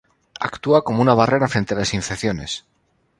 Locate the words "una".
1.03-1.13